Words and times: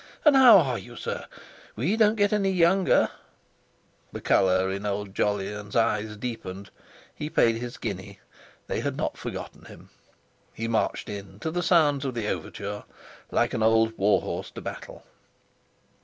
And 0.25 0.35
how 0.35 0.57
are 0.57 0.79
you, 0.79 0.95
sir? 0.95 1.27
We 1.75 1.95
don't 1.95 2.15
get 2.15 2.31
younger!" 2.33 3.09
The 4.11 4.19
colour 4.19 4.71
in 4.71 4.83
old 4.83 5.13
Jolyon's 5.13 5.75
eyes 5.75 6.17
deepened; 6.17 6.71
he 7.13 7.29
paid 7.29 7.57
his 7.57 7.77
guinea. 7.77 8.19
They 8.65 8.79
had 8.79 8.97
not 8.97 9.15
forgotten 9.15 9.65
him. 9.65 9.91
He 10.55 10.67
marched 10.67 11.07
in, 11.07 11.37
to 11.41 11.51
the 11.51 11.61
sounds 11.61 12.03
of 12.03 12.15
the 12.15 12.27
overture, 12.29 12.83
like 13.29 13.53
an 13.53 13.61
old 13.61 13.95
war 13.95 14.23
horse 14.23 14.49
to 14.49 14.61
battle. 14.61 15.03